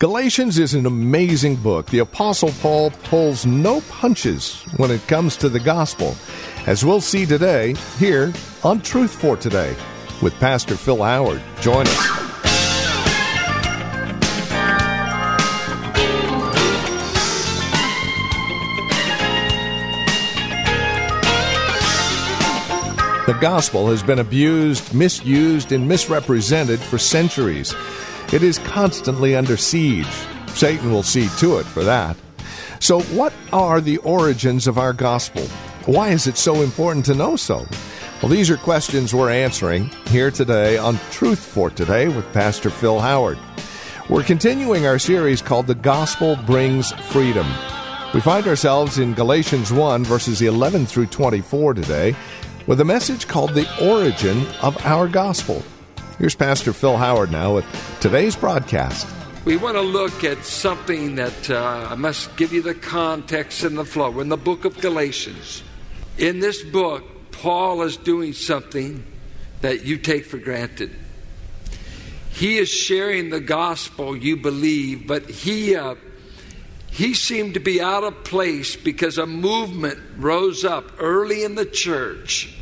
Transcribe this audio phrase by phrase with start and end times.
[0.00, 1.86] Galatians is an amazing book.
[1.86, 6.14] The Apostle Paul pulls no punches when it comes to the gospel,
[6.68, 9.74] as we'll see today here on Truth for Today
[10.22, 11.42] with Pastor Phil Howard.
[11.60, 12.08] Join us.
[23.26, 27.74] The gospel has been abused, misused, and misrepresented for centuries.
[28.30, 30.06] It is constantly under siege.
[30.48, 32.14] Satan will see to it for that.
[32.78, 35.42] So, what are the origins of our gospel?
[35.86, 37.66] Why is it so important to know so?
[38.20, 43.00] Well, these are questions we're answering here today on Truth for Today with Pastor Phil
[43.00, 43.38] Howard.
[44.10, 47.46] We're continuing our series called The Gospel Brings Freedom.
[48.12, 52.14] We find ourselves in Galatians 1, verses 11 through 24 today,
[52.66, 55.62] with a message called The Origin of Our Gospel.
[56.18, 59.06] Here's Pastor Phil Howard now with today's broadcast.
[59.44, 63.78] We want to look at something that uh, I must give you the context and
[63.78, 64.18] the flow.
[64.18, 65.62] In the book of Galatians,
[66.18, 69.04] in this book, Paul is doing something
[69.60, 70.90] that you take for granted.
[72.30, 75.94] He is sharing the gospel you believe, but he uh,
[76.90, 81.64] he seemed to be out of place because a movement rose up early in the
[81.64, 82.56] church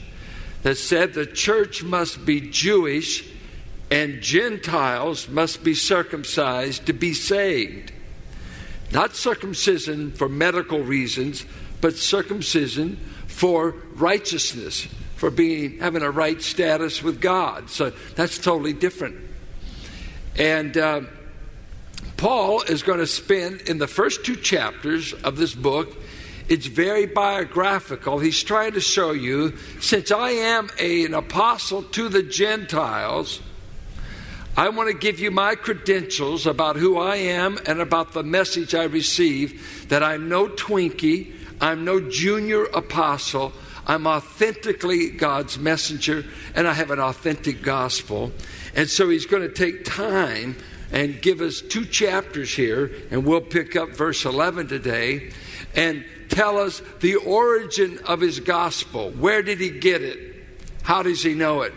[0.63, 3.33] that said the church must be Jewish
[3.91, 7.93] and Gentiles must be circumcised to be saved.
[8.93, 11.45] Not circumcision for medical reasons,
[11.81, 14.87] but circumcision for righteousness,
[15.17, 17.71] for being having a right status with God.
[17.71, 19.17] So that's totally different.
[20.37, 21.01] And uh,
[22.17, 25.97] Paul is going to spend in the first two chapters of this book
[26.49, 28.21] it's very biographical.
[28.21, 33.41] He's trying to show you, since I am a, an apostle to the Gentiles,
[34.57, 38.75] I want to give you my credentials about who I am and about the message
[38.75, 43.53] I receive that I'm no Twinkie, I'm no junior apostle.
[43.87, 46.25] I'm authentically God's messenger,
[46.55, 48.33] and I have an authentic gospel.
[48.75, 50.57] And so he's going to take time
[50.91, 55.31] and give us two chapters here, and we'll pick up verse 11 today.
[55.75, 59.11] And tell us the origin of his gospel.
[59.11, 60.19] Where did he get it?
[60.83, 61.75] How does he know it?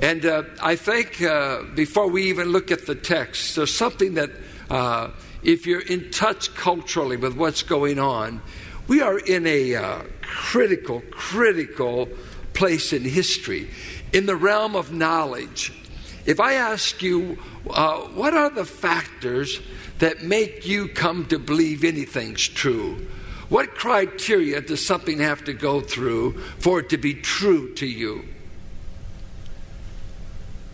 [0.00, 4.30] And uh, I think uh, before we even look at the text, there's something that,
[4.70, 5.10] uh,
[5.42, 8.40] if you're in touch culturally with what's going on,
[8.86, 12.08] we are in a uh, critical, critical
[12.54, 13.70] place in history,
[14.12, 15.72] in the realm of knowledge.
[16.26, 17.38] If I ask you,
[17.68, 19.60] uh, what are the factors
[19.98, 23.06] that make you come to believe anything's true?
[23.48, 28.24] What criteria does something have to go through for it to be true to you?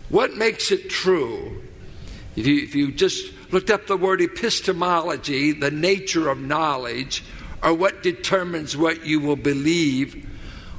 [0.09, 1.63] What makes it true?
[2.35, 7.23] If you, if you just looked up the word epistemology, the nature of knowledge,
[7.63, 10.27] or what determines what you will believe,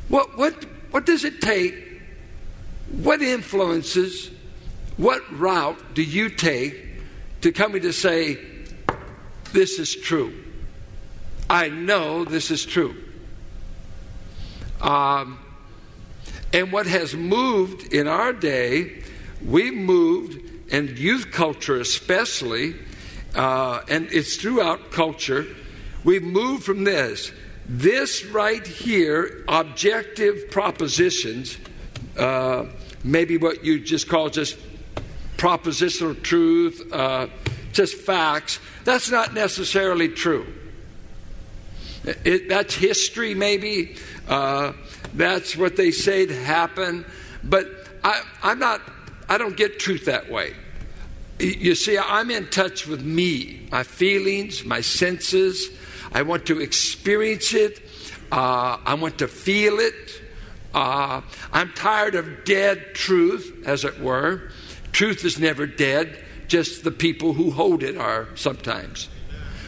[0.08, 1.74] what, what, what does it take?
[2.90, 4.30] What influences,
[4.96, 6.84] what route do you take
[7.40, 8.38] to coming to say,
[9.52, 10.32] this is true?
[11.48, 12.96] I know this is true.
[14.80, 15.38] Um,
[16.52, 19.02] and what has moved in our day,
[19.44, 20.40] we've moved,
[20.72, 22.74] and youth culture especially,
[23.34, 25.46] uh, and it's throughout culture,
[26.04, 27.32] we've moved from this.
[27.68, 31.58] This right here, objective propositions,
[32.16, 32.66] uh,
[33.02, 34.56] maybe what you just call just
[35.36, 37.26] propositional truth, uh,
[37.72, 40.46] just facts, that's not necessarily true.
[42.04, 43.96] It, that's history, maybe.
[44.28, 44.72] Uh,
[45.14, 47.04] that's what they say to happen.
[47.42, 47.66] But
[48.04, 48.80] I, I'm not,
[49.28, 50.54] I don't get truth that way.
[51.38, 55.68] You see, I'm in touch with me, my feelings, my senses.
[56.12, 57.82] I want to experience it.
[58.32, 60.22] Uh, I want to feel it.
[60.72, 61.20] Uh,
[61.52, 64.50] I'm tired of dead truth, as it were.
[64.92, 69.08] Truth is never dead, just the people who hold it are sometimes.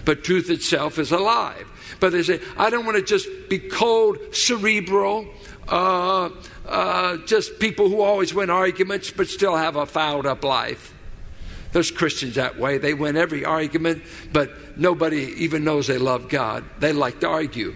[0.05, 1.67] But truth itself is alive.
[2.01, 5.27] But they say, I don't want to just be cold, cerebral,
[5.67, 6.31] uh,
[6.69, 10.95] uh, just people who always win arguments but still have a fouled up life.
[11.73, 12.79] There's Christians that way.
[12.79, 16.65] They win every argument, but nobody even knows they love God.
[16.79, 17.75] They like to argue.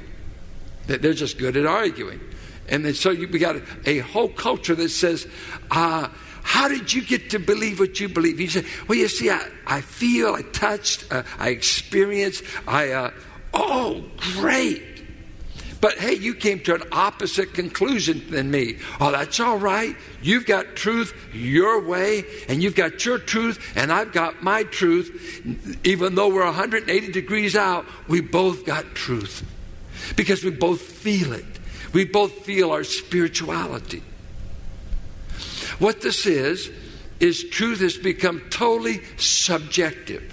[0.86, 2.20] They're just good at arguing.
[2.68, 5.26] And then so you, we got a, a whole culture that says,
[5.70, 6.08] uh,
[6.42, 8.40] how did you get to believe what you believe?
[8.40, 13.10] You say, well, you see, I, I feel, I touched, uh, I experienced, I, uh,
[13.54, 14.04] oh,
[14.34, 14.82] great.
[15.82, 18.78] But hey, you came to an opposite conclusion than me.
[19.00, 19.96] Oh, that's all right.
[20.22, 25.42] You've got truth your way, and you've got your truth, and I've got my truth.
[25.84, 29.44] Even though we're 180 degrees out, we both got truth
[30.14, 31.44] because we both feel it.
[31.92, 34.04] We both feel our spirituality.
[35.80, 36.70] What this is,
[37.18, 40.32] is truth has become totally subjective.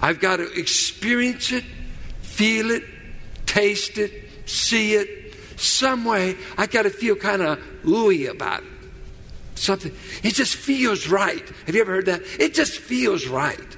[0.00, 1.64] I've got to experience it,
[2.22, 2.84] feel it,
[3.50, 4.12] taste it,
[4.46, 5.34] see it.
[5.56, 8.68] Some way, I got to feel kind of ooey about it.
[9.56, 9.92] Something.
[10.22, 11.46] It just feels right.
[11.66, 12.22] Have you ever heard that?
[12.38, 13.76] It just feels right.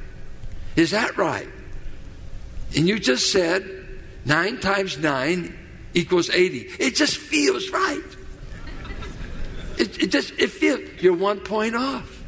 [0.77, 1.49] Is that right?
[2.77, 3.65] And you just said
[4.25, 5.59] nine times nine
[5.95, 6.71] equals 80.
[6.79, 8.01] It just feels right.
[9.79, 12.23] It, it just, it feels, you're one point off.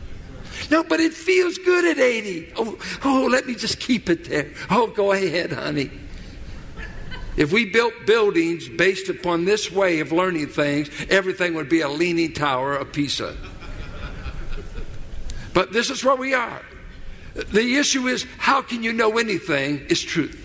[0.70, 2.55] No, but it feels good at 80.
[2.56, 4.50] Oh, oh, let me just keep it there.
[4.70, 5.91] Oh, go ahead, honey.
[7.36, 11.88] If we built buildings based upon this way of learning things, everything would be a
[11.88, 13.36] leaning tower of Pisa.
[15.52, 16.62] But this is where we are.
[17.34, 20.40] The issue is how can you know anything is truth?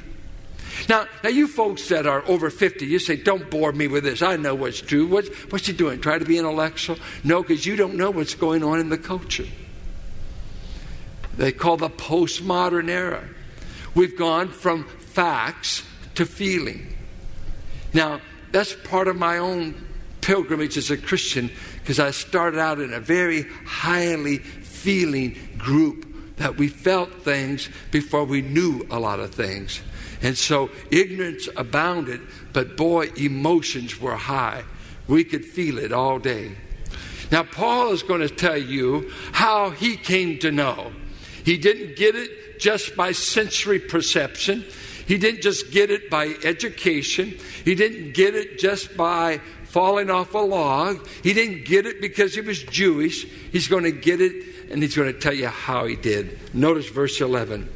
[0.88, 4.22] Now, now you folks that are over 50, you say, don't bore me with this.
[4.22, 5.06] I know what's true.
[5.06, 6.00] What's, what's you doing?
[6.00, 6.98] Try to be intellectual?
[7.24, 9.46] No, because you don't know what's going on in the culture.
[11.38, 13.28] They call the postmodern era.
[13.94, 15.84] We've gone from facts
[16.20, 16.86] to feeling.
[17.94, 18.20] Now,
[18.52, 19.74] that's part of my own
[20.20, 26.58] pilgrimage as a Christian because I started out in a very highly feeling group that
[26.58, 29.82] we felt things before we knew a lot of things.
[30.22, 32.20] And so ignorance abounded,
[32.52, 34.66] but boy, emotions were high.
[35.08, 36.52] We could feel it all day.
[37.32, 40.92] Now, Paul is going to tell you how he came to know.
[41.46, 44.66] He didn't get it just by sensory perception.
[45.10, 47.36] He didn't just get it by education.
[47.66, 51.08] He didn't get it just by falling off a log.
[51.24, 53.26] He didn't get it because he was Jewish.
[53.52, 56.54] He's going to get it and he's going to tell you how he did.
[56.54, 57.68] Notice verse 11.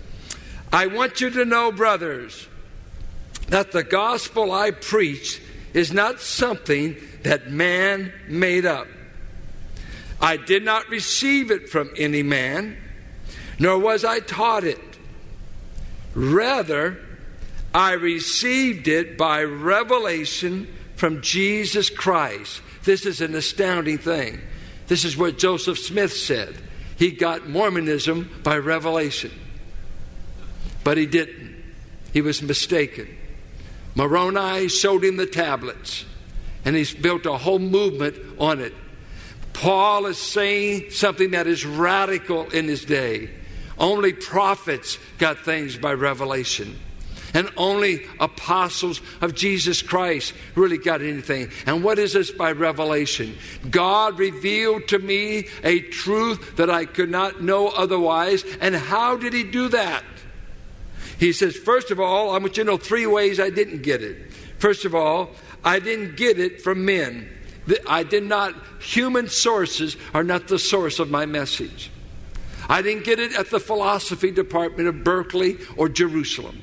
[0.71, 2.47] I want you to know, brothers,
[3.47, 5.41] that the gospel I preach
[5.73, 8.85] is not something that man made up.
[10.21, 12.77] I did not receive it from any man,
[13.57, 14.79] nor was I taught it.
[16.13, 16.99] Rather,
[17.73, 22.61] I received it by revelation from Jesus Christ.
[22.83, 24.41] This is an astounding thing.
[24.87, 26.55] This is what Joseph Smith said.
[26.97, 29.31] He got Mormonism by revelation.
[30.83, 31.55] But he didn't.
[32.11, 33.07] He was mistaken.
[33.95, 36.05] Moroni showed him the tablets,
[36.65, 38.73] and he's built a whole movement on it.
[39.53, 43.29] Paul is saying something that is radical in his day.
[43.77, 46.77] Only prophets got things by revelation.
[47.33, 51.49] And only apostles of Jesus Christ really got anything.
[51.65, 53.35] And what is this by revelation?
[53.69, 58.43] God revealed to me a truth that I could not know otherwise.
[58.61, 60.03] And how did He do that?
[61.17, 64.03] He says, First of all, I want you to know three ways I didn't get
[64.03, 64.31] it.
[64.59, 65.31] First of all,
[65.63, 67.29] I didn't get it from men.
[67.87, 71.89] I did not, human sources are not the source of my message.
[72.69, 76.59] I didn't get it at the philosophy department of Berkeley or Jerusalem.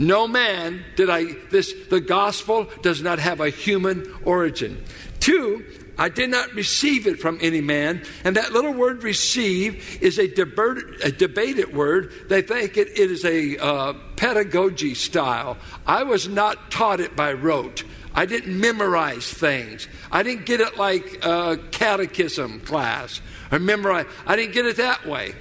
[0.00, 4.82] No man did I, this, the gospel does not have a human origin.
[5.20, 5.62] Two,
[5.98, 8.02] I did not receive it from any man.
[8.24, 12.14] And that little word receive is a, debated, a debated word.
[12.30, 15.58] They think it, it is a uh, pedagogy style.
[15.86, 17.84] I was not taught it by rote.
[18.14, 19.86] I didn't memorize things.
[20.10, 23.20] I didn't get it like a catechism class
[23.52, 24.06] or memorize.
[24.26, 25.34] I didn't get it that way.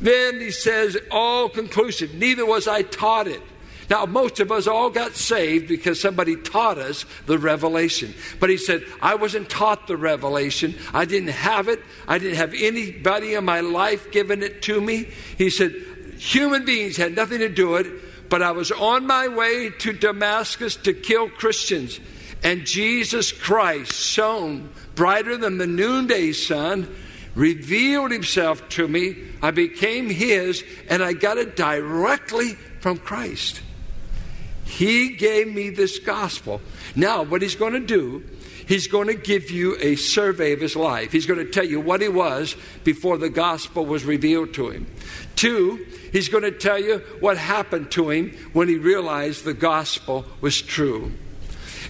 [0.00, 3.42] Then he says, all conclusive, neither was I taught it.
[3.90, 8.12] Now, most of us all got saved because somebody taught us the revelation.
[8.38, 10.74] But he said, I wasn't taught the revelation.
[10.92, 11.82] I didn't have it.
[12.06, 15.08] I didn't have anybody in my life giving it to me.
[15.38, 15.72] He said,
[16.18, 19.92] human beings had nothing to do with it, but I was on my way to
[19.94, 21.98] Damascus to kill Christians.
[22.42, 26.94] And Jesus Christ shone brighter than the noonday sun,
[27.38, 29.16] revealed himself to me.
[29.40, 33.62] I became his, and I got it directly from Christ.
[34.64, 36.60] He gave me this gospel.
[36.96, 38.24] Now, what he's going to do,
[38.66, 41.12] he's going to give you a survey of his life.
[41.12, 44.86] He's going to tell you what he was before the gospel was revealed to him.
[45.36, 50.26] Two, he's going to tell you what happened to him when he realized the gospel
[50.40, 51.12] was true.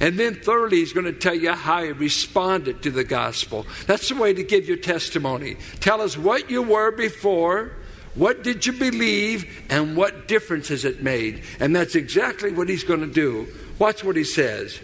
[0.00, 3.66] And then, thirdly, he's going to tell you how he responded to the gospel.
[3.86, 5.56] That's the way to give your testimony.
[5.80, 7.72] Tell us what you were before,
[8.14, 11.42] what did you believe, and what difference has it made?
[11.58, 13.48] And that's exactly what he's going to do.
[13.78, 14.80] Watch what he says.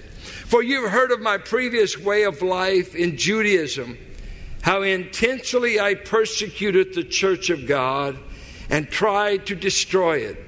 [0.47, 3.99] For you've heard of my previous way of life in Judaism,
[4.63, 8.19] how intentionally I persecuted the church of God
[8.71, 10.39] and tried to destroy it.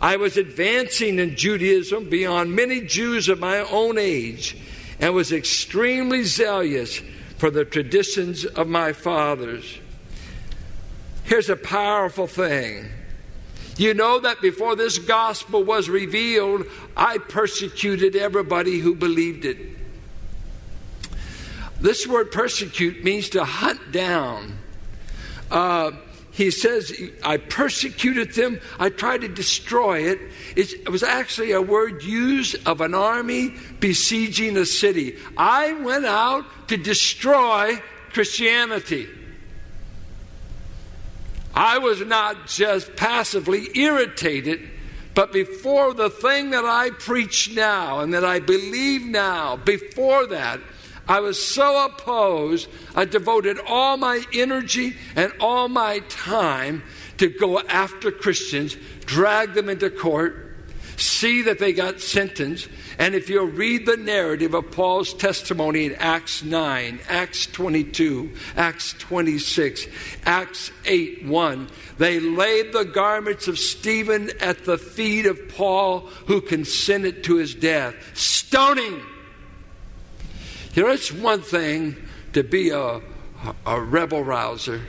[0.00, 4.56] I was advancing in Judaism beyond many Jews of my own age
[4.98, 7.00] and was extremely zealous
[7.38, 9.78] for the traditions of my fathers.
[11.24, 12.90] Here's a powerful thing.
[13.76, 16.66] You know that before this gospel was revealed,
[16.96, 19.58] I persecuted everybody who believed it.
[21.80, 24.58] This word persecute means to hunt down.
[25.50, 25.92] Uh,
[26.32, 26.92] he says,
[27.24, 30.20] I persecuted them, I tried to destroy it.
[30.56, 35.16] It was actually a word used of an army besieging a city.
[35.36, 37.82] I went out to destroy
[38.12, 39.08] Christianity.
[41.54, 44.68] I was not just passively irritated,
[45.14, 50.60] but before the thing that I preach now and that I believe now, before that,
[51.10, 56.84] I was so opposed, I devoted all my energy and all my time
[57.16, 58.76] to go after Christians,
[59.06, 60.54] drag them into court,
[60.96, 62.68] see that they got sentenced.
[62.96, 68.92] And if you'll read the narrative of Paul's testimony in Acts 9, Acts 22, Acts
[69.00, 69.88] 26,
[70.26, 76.40] Acts 8 1, they laid the garments of Stephen at the feet of Paul, who
[76.40, 77.96] consented to his death.
[78.14, 79.02] Stoning!
[80.74, 81.96] You know, it's one thing
[82.32, 83.00] to be a,
[83.66, 84.80] a rebel rouser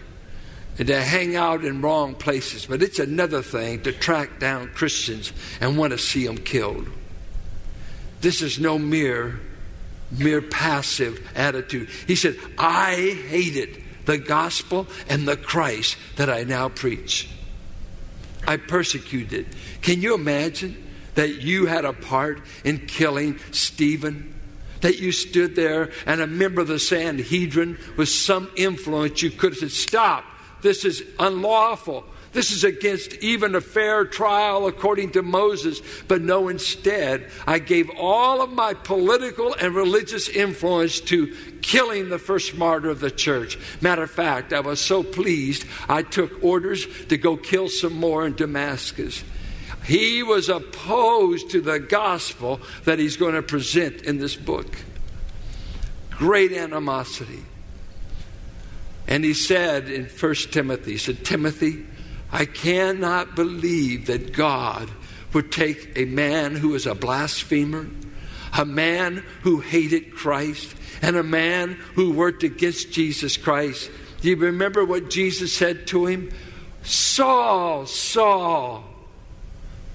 [0.78, 5.34] and to hang out in wrong places, but it's another thing to track down Christians
[5.60, 6.88] and want to see them killed.
[8.22, 9.40] This is no mere
[10.12, 11.88] mere passive attitude.
[12.06, 17.30] He said, "I hated the gospel and the Christ that I now preach.
[18.46, 19.46] I persecuted."
[19.82, 20.76] Can you imagine
[21.16, 24.31] that you had a part in killing Stephen?
[24.82, 29.54] That you stood there and a member of the Sanhedrin with some influence, you could
[29.54, 30.26] have said, Stop,
[30.62, 32.06] this is unlawful.
[32.34, 35.82] This is against even a fair trial according to Moses.
[36.08, 42.20] But no, instead, I gave all of my political and religious influence to killing the
[42.20, 43.60] first martyr of the church.
[43.82, 48.26] Matter of fact, I was so pleased, I took orders to go kill some more
[48.26, 49.26] in Damascus.
[49.92, 54.78] He was opposed to the gospel that he's going to present in this book.
[56.12, 57.44] Great animosity.
[59.06, 61.86] And he said in 1 Timothy, he said, Timothy,
[62.32, 64.90] I cannot believe that God
[65.34, 67.88] would take a man who is a blasphemer,
[68.58, 73.92] a man who hated Christ, and a man who worked against Jesus Christ.
[74.22, 76.32] Do you remember what Jesus said to him?
[76.82, 78.86] Saul, Saul,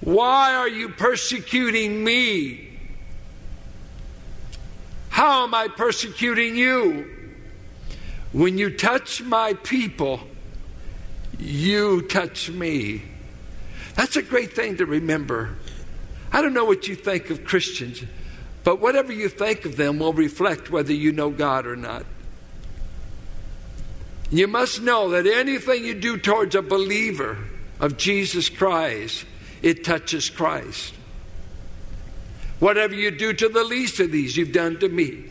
[0.01, 2.69] why are you persecuting me?
[5.09, 7.11] How am I persecuting you?
[8.33, 10.21] When you touch my people,
[11.39, 13.03] you touch me.
[13.95, 15.57] That's a great thing to remember.
[16.31, 18.05] I don't know what you think of Christians,
[18.63, 22.05] but whatever you think of them will reflect whether you know God or not.
[24.31, 27.39] You must know that anything you do towards a believer
[27.81, 29.25] of Jesus Christ
[29.67, 30.95] it touches Christ.
[32.61, 35.25] Whatever you do to the least of these, you've done to me.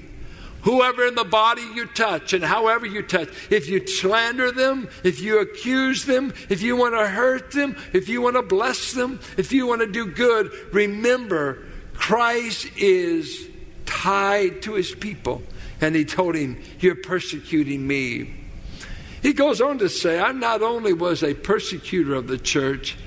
[0.64, 5.22] Whoever in the body you touch and however you touch, if you slander them, if
[5.22, 9.22] you accuse them, if you want to hurt them, if you want to bless them,
[9.38, 11.64] if you want to do good, remember
[11.94, 13.48] Christ is
[13.86, 15.44] tied to his people.
[15.80, 18.34] And he told him, You're persecuting me.
[19.22, 22.98] He goes on to say, I not only was a persecutor of the church,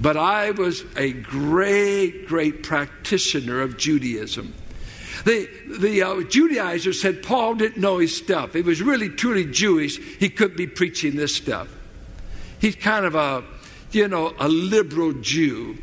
[0.00, 4.54] but I was a great, great practitioner of Judaism.
[5.24, 5.48] The,
[5.78, 8.52] the uh, Judaizers said Paul didn't know his stuff.
[8.52, 9.98] He was really, truly Jewish.
[9.98, 11.68] He couldn't be preaching this stuff.
[12.60, 13.42] He's kind of a,
[13.92, 15.78] you know, a liberal Jew.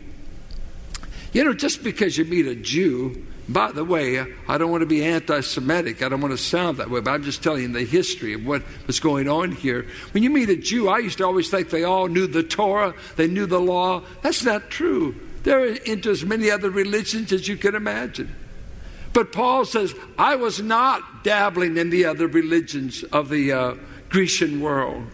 [1.33, 4.87] You know, just because you meet a Jew by the way, I don't want to
[4.87, 6.01] be anti Semitic.
[6.01, 8.45] I don't want to sound that way, but I'm just telling you the history of
[8.45, 9.85] what was going on here.
[10.11, 12.93] When you meet a Jew, I used to always think they all knew the Torah,
[13.17, 14.03] they knew the law.
[14.21, 15.15] That's not true.
[15.43, 18.33] They're into as many other religions as you can imagine.
[19.11, 23.75] But Paul says, I was not dabbling in the other religions of the uh,
[24.09, 25.05] Grecian world.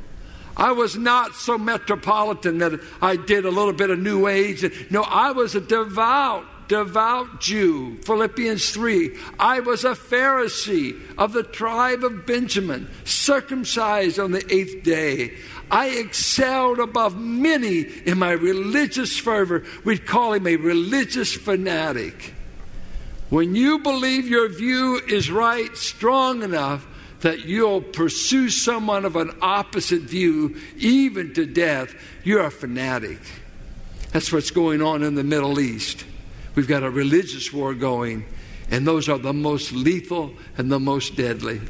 [0.55, 4.89] I was not so metropolitan that I did a little bit of New Age.
[4.89, 7.97] No, I was a devout, devout Jew.
[8.03, 9.17] Philippians 3.
[9.37, 15.35] I was a Pharisee of the tribe of Benjamin, circumcised on the eighth day.
[15.69, 19.65] I excelled above many in my religious fervor.
[19.83, 22.33] We'd call him a religious fanatic.
[23.29, 26.87] When you believe your view is right, strong enough,
[27.21, 33.19] that you'll pursue someone of an opposite view, even to death, you're a fanatic.
[34.13, 36.05] That's what's going on in the Middle East.
[36.59, 38.25] We've got a religious war going,
[38.69, 41.61] and those are the most lethal and the most deadly.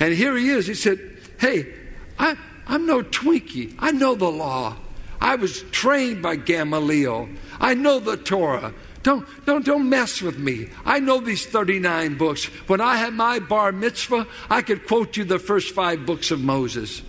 [0.00, 0.66] And here he is.
[0.66, 0.98] He said,
[1.38, 1.72] Hey,
[2.18, 3.76] I, I'm no Twinkie.
[3.78, 4.78] I know the law.
[5.20, 7.28] I was trained by Gamaliel.
[7.60, 8.74] I know the Torah.
[9.04, 10.68] Don't, don't, don't mess with me.
[10.84, 12.46] I know these 39 books.
[12.66, 16.40] When I had my bar mitzvah, I could quote you the first five books of
[16.40, 17.00] Moses.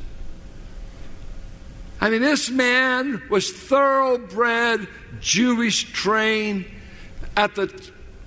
[2.03, 4.89] I mean, this man was thoroughbred,
[5.21, 6.65] Jewish trained
[7.37, 7.73] at the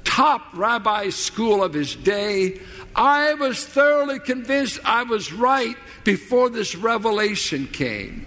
[0.02, 2.58] top rabbi school of his day.
[2.94, 8.24] I was thoroughly convinced I was right before this revelation came.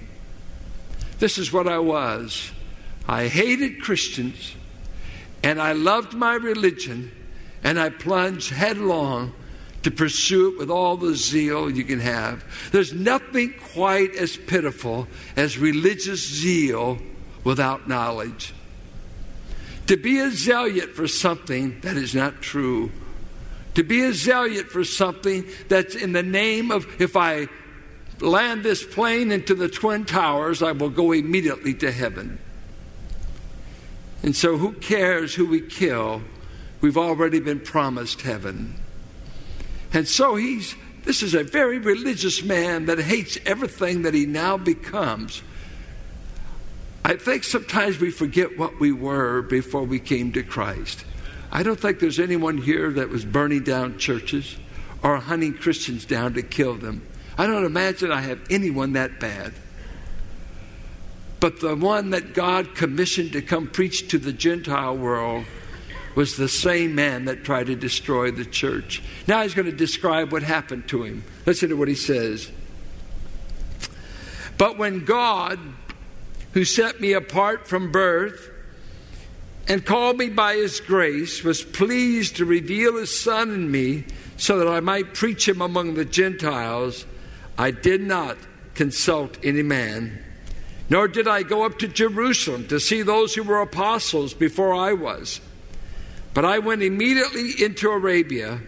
[1.17, 2.51] This is what I was.
[3.07, 4.53] I hated Christians
[5.41, 7.11] and I loved my religion
[7.63, 9.33] and I plunged headlong
[9.83, 12.43] to pursue it with all the zeal you can have.
[12.71, 16.99] There's nothing quite as pitiful as religious zeal
[17.43, 18.53] without knowledge.
[19.87, 22.91] To be a zealot for something that is not true.
[23.75, 27.47] To be a zealot for something that's in the name of, if I
[28.19, 32.39] land this plane into the Twin Towers, I will go immediately to heaven.
[34.21, 36.21] And so, who cares who we kill?
[36.81, 38.75] We've already been promised heaven.
[39.93, 44.57] And so, he's this is a very religious man that hates everything that he now
[44.57, 45.41] becomes.
[47.03, 51.05] I think sometimes we forget what we were before we came to Christ.
[51.51, 54.57] I don't think there's anyone here that was burning down churches
[55.01, 57.07] or hunting Christians down to kill them.
[57.37, 59.53] I don't imagine I have anyone that bad.
[61.39, 65.45] But the one that God commissioned to come preach to the Gentile world
[66.19, 69.01] was the same man that tried to destroy the church.
[69.25, 71.23] Now he's going to describe what happened to him.
[71.45, 72.51] Listen to what he says.
[74.57, 75.57] But when God,
[76.51, 78.51] who set me apart from birth
[79.69, 84.03] and called me by his grace, was pleased to reveal his Son in me
[84.35, 87.05] so that I might preach him among the Gentiles,
[87.57, 88.35] I did not
[88.75, 90.21] consult any man
[90.91, 94.93] nor did I go up to Jerusalem to see those who were apostles before I
[94.93, 95.39] was.
[96.33, 98.59] But I went immediately into Arabia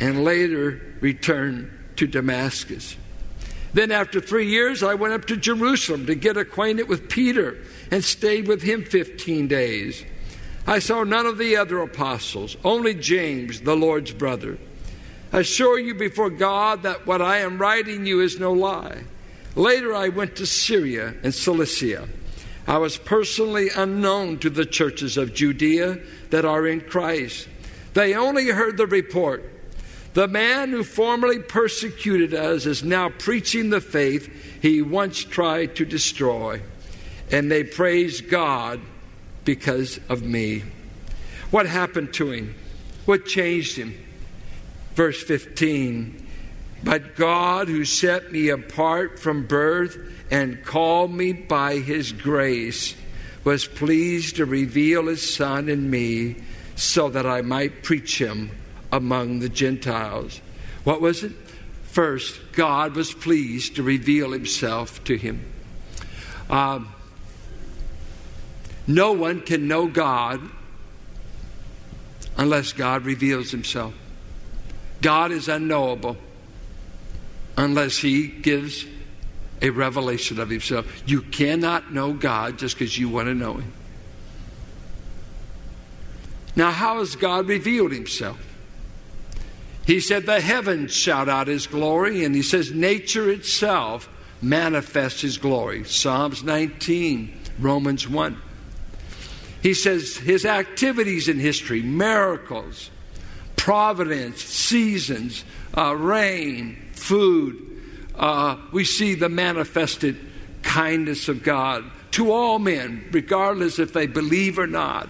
[0.00, 2.96] and later returned to Damascus.
[3.74, 7.58] Then, after three years, I went up to Jerusalem to get acquainted with Peter
[7.90, 10.04] and stayed with him 15 days.
[10.66, 14.58] I saw none of the other apostles, only James, the Lord's brother.
[15.32, 19.02] I assure you before God that what I am writing you is no lie.
[19.54, 22.08] Later, I went to Syria and Cilicia.
[22.68, 27.48] I was personally unknown to the churches of Judea that are in Christ.
[27.94, 29.50] They only heard the report.
[30.12, 35.86] The man who formerly persecuted us is now preaching the faith he once tried to
[35.86, 36.60] destroy.
[37.32, 38.82] And they praise God
[39.46, 40.64] because of me.
[41.50, 42.54] What happened to him?
[43.06, 43.94] What changed him?
[44.94, 46.26] Verse 15
[46.82, 49.98] but God, who set me apart from birth
[50.30, 52.94] and called me by his grace,
[53.44, 56.36] was pleased to reveal his Son in me
[56.76, 58.50] so that I might preach him
[58.92, 60.40] among the Gentiles.
[60.84, 61.32] What was it?
[61.84, 65.44] First, God was pleased to reveal himself to him.
[66.50, 66.92] Um,
[68.86, 70.40] no one can know God
[72.36, 73.94] unless God reveals himself.
[75.00, 76.16] God is unknowable
[77.56, 78.86] unless He gives
[79.60, 81.02] a revelation of Himself.
[81.06, 83.72] You cannot know God just because you want to know Him.
[86.56, 88.44] Now, how has God revealed Himself?
[89.86, 94.08] He said, The heavens shout out His glory, and He says, Nature itself
[94.42, 95.84] manifests His glory.
[95.84, 98.40] Psalms 19, Romans 1.
[99.62, 102.90] He says, His activities in history, miracles,
[103.56, 105.44] providence, seasons,
[105.76, 107.67] uh, rain, food,
[108.18, 110.16] uh, we see the manifested
[110.62, 115.08] kindness of God to all men, regardless if they believe or not.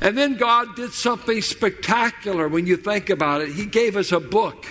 [0.00, 3.52] And then God did something spectacular when you think about it.
[3.52, 4.66] He gave us a book.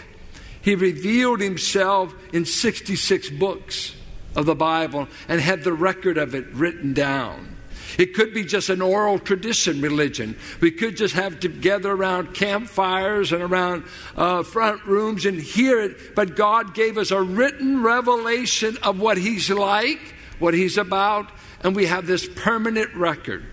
[0.61, 3.95] He revealed himself in 66 books
[4.35, 7.57] of the Bible and had the record of it written down.
[7.97, 10.37] It could be just an oral tradition religion.
[10.61, 13.83] We could just have to gather around campfires and around
[14.15, 16.15] uh, front rooms and hear it.
[16.15, 19.99] But God gave us a written revelation of what He's like,
[20.39, 23.45] what He's about, and we have this permanent record.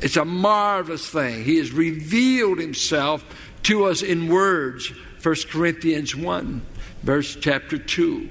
[0.00, 1.44] It's a marvelous thing.
[1.44, 3.24] He has revealed Himself
[3.64, 4.92] to us in words.
[5.22, 6.60] 1 Corinthians 1,
[7.02, 8.28] verse chapter 2.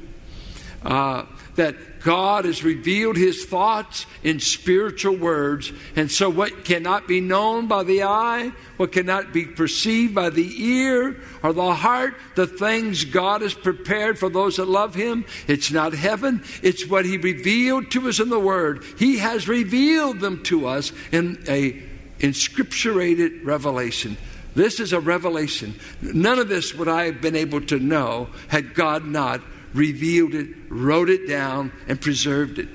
[0.84, 1.26] Uh,
[1.56, 5.72] that God has revealed his thoughts in spiritual words.
[5.96, 10.64] And so, what cannot be known by the eye, what cannot be perceived by the
[10.64, 15.72] ear or the heart, the things God has prepared for those that love him, it's
[15.72, 18.84] not heaven, it's what he revealed to us in the word.
[19.00, 21.82] He has revealed them to us in a
[22.20, 24.18] inscripturated revelation.
[24.56, 25.74] This is a revelation.
[26.02, 29.42] None of this would I have been able to know had God not
[29.74, 32.70] revealed it, wrote it down, and preserved it.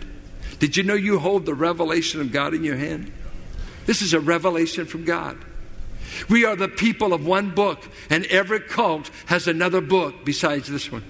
[0.58, 3.12] Did you know you hold the revelation of God in your hand?
[3.86, 5.38] This is a revelation from God.
[6.28, 10.90] We are the people of one book, and every cult has another book besides this
[10.90, 11.04] one.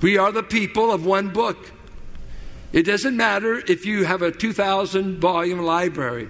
[0.00, 1.72] We are the people of one book.
[2.72, 6.28] It doesn't matter if you have a 2,000 volume library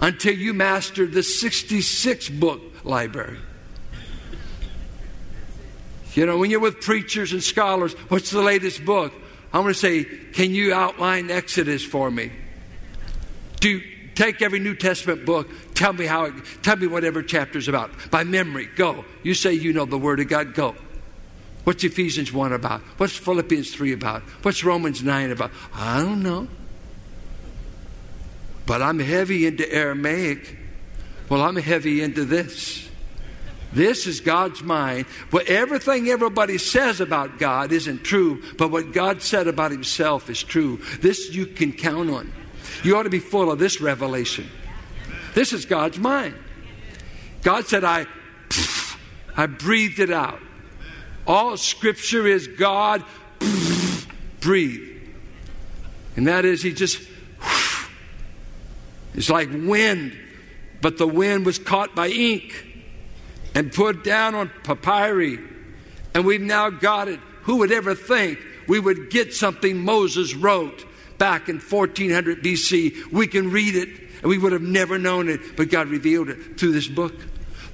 [0.00, 3.38] until you master the 66 book library.
[6.14, 9.12] You know, when you're with preachers and scholars, what's the latest book?
[9.52, 12.32] I'm going to say, can you outline Exodus for me?
[13.60, 13.80] Do
[14.14, 17.90] take every New Testament book, tell me how it, tell me whatever chapter's about.
[18.10, 19.04] By memory, go.
[19.22, 20.74] You say you know the Word of God, go.
[21.64, 22.82] What's Ephesians 1 about?
[22.98, 24.22] What's Philippians 3 about?
[24.42, 25.50] What's Romans 9 about?
[25.72, 26.46] I don't know.
[28.66, 30.58] But I'm heavy into Aramaic.
[31.28, 32.88] Well, I'm heavy into this.
[33.74, 35.06] This is God's mind.
[35.32, 40.42] Well, everything everybody says about God isn't true, but what God said about Himself is
[40.42, 40.80] true.
[41.00, 42.32] This you can count on.
[42.84, 44.48] You ought to be full of this revelation.
[45.34, 46.36] This is God's mind.
[47.42, 48.06] God said, I,
[49.36, 50.40] I breathed it out.
[51.26, 53.02] All scripture is God
[54.40, 55.00] breathed.
[56.16, 57.02] And that is, He just,
[59.14, 60.16] it's like wind,
[60.80, 62.73] but the wind was caught by ink
[63.54, 65.38] and put down on papyri.
[66.14, 67.20] And we've now got it.
[67.42, 70.84] Who would ever think we would get something Moses wrote
[71.18, 73.12] back in 1400 BC?
[73.12, 73.88] We can read it,
[74.22, 77.14] and we would have never known it, but God revealed it through this book.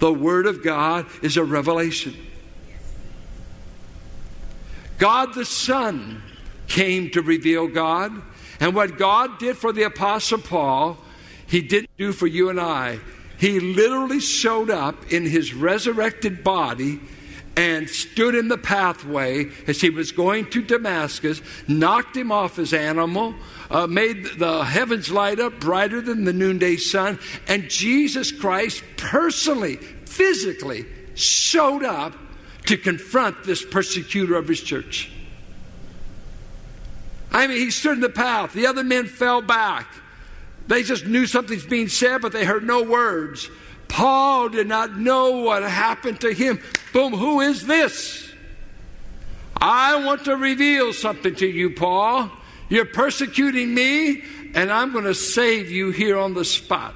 [0.01, 2.15] The Word of God is a revelation.
[4.99, 6.23] God the Son
[6.67, 8.23] came to reveal God.
[8.61, 10.99] And what God did for the Apostle Paul,
[11.47, 13.01] He didn't do for you and I.
[13.41, 17.01] He literally showed up in his resurrected body
[17.57, 22.75] and stood in the pathway as he was going to Damascus, knocked him off his
[22.75, 23.35] animal,
[23.71, 29.77] uh, made the heavens light up brighter than the noonday sun, and Jesus Christ personally,
[29.77, 32.15] physically showed up
[32.67, 35.11] to confront this persecutor of his church.
[37.33, 38.53] I mean, he stood in the path.
[38.53, 39.87] The other men fell back.
[40.71, 43.51] They just knew something's being said, but they heard no words.
[43.89, 46.63] Paul did not know what happened to him.
[46.93, 48.33] Boom, who is this?
[49.57, 52.31] I want to reveal something to you, Paul.
[52.69, 54.23] You're persecuting me,
[54.55, 56.95] and I'm going to save you here on the spot.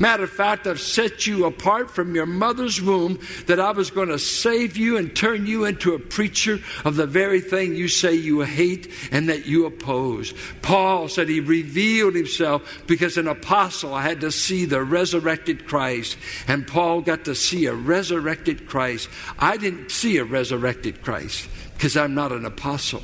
[0.00, 4.08] Matter of fact, I've set you apart from your mother's womb that I was going
[4.08, 8.14] to save you and turn you into a preacher of the very thing you say
[8.14, 10.32] you hate and that you oppose.
[10.62, 16.66] Paul said he revealed himself because an apostle had to see the resurrected Christ, and
[16.66, 19.08] Paul got to see a resurrected Christ.
[19.38, 23.02] I didn't see a resurrected Christ because I'm not an apostle.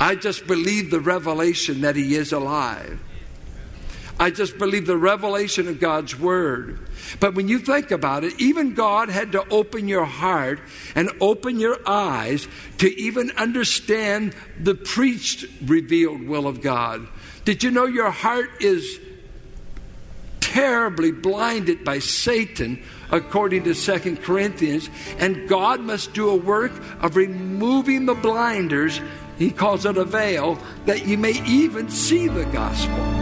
[0.00, 2.98] I just believe the revelation that he is alive.
[4.22, 6.78] I just believe the revelation of God's Word.
[7.18, 10.60] But when you think about it, even God had to open your heart
[10.94, 12.46] and open your eyes
[12.78, 17.08] to even understand the preached, revealed will of God.
[17.44, 19.00] Did you know your heart is
[20.38, 22.80] terribly blinded by Satan,
[23.10, 29.00] according to Second Corinthians, and God must do a work of removing the blinders.
[29.36, 33.21] He calls it a veil, that you may even see the gospel.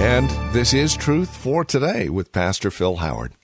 [0.00, 3.34] And this is Truth for Today with Pastor Phil Howard.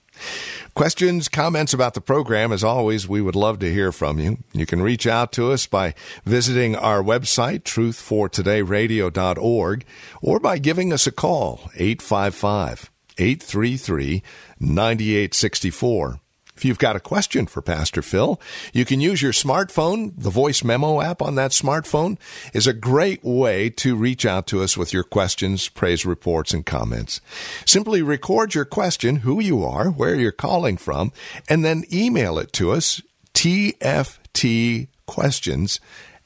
[0.73, 4.39] Questions, comments about the program, as always, we would love to hear from you.
[4.53, 5.93] You can reach out to us by
[6.25, 9.85] visiting our website, truthfortodayradio.org,
[10.23, 12.89] or by giving us a call, 855
[13.19, 14.23] 833
[14.59, 16.19] 9864.
[16.57, 18.41] If you've got a question for Pastor Phil,
[18.73, 20.11] you can use your smartphone.
[20.17, 22.17] The voice memo app on that smartphone
[22.51, 26.65] is a great way to reach out to us with your questions, praise reports, and
[26.65, 27.21] comments.
[27.63, 31.11] Simply record your question, who you are, where you're calling from,
[31.47, 33.03] and then email it to us,
[33.35, 35.79] TFT questions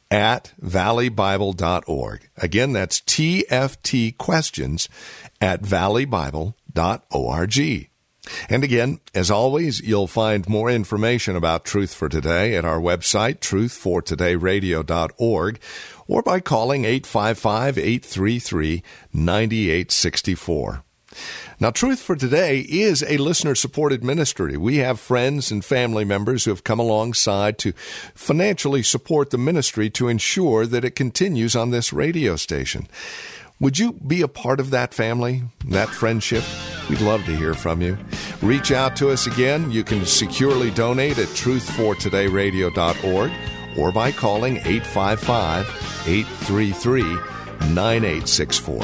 [0.10, 2.30] at valleybible.org.
[2.38, 4.88] Again, that's TFT questions
[5.42, 7.91] at valleybible.org.
[8.50, 13.40] And again, as always, you'll find more information about Truth for Today at our website,
[13.40, 15.60] truthfortodayradio.org,
[16.08, 20.84] or by calling 855 833 9864.
[21.60, 24.58] Now, Truth for Today is a listener supported ministry.
[24.58, 27.74] We have friends and family members who have come alongside to
[28.16, 32.88] financially support the ministry to ensure that it continues on this radio station.
[33.62, 36.44] Would you be a part of that family, that friendship?
[36.90, 37.96] We'd love to hear from you.
[38.42, 39.70] Reach out to us again.
[39.70, 43.32] You can securely donate at truthfortodayradio.org
[43.78, 45.68] or by calling 855
[46.08, 47.04] 833
[47.72, 48.84] 9864.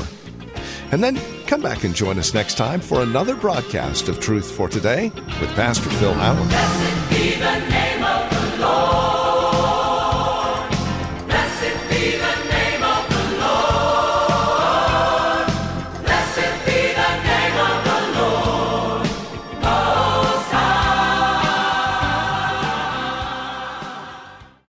[0.92, 4.70] And then come back and join us next time for another broadcast of Truth for
[4.70, 5.10] Today
[5.42, 6.52] with Pastor Phil Howard.